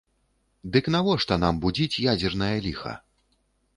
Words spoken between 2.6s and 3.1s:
ліха?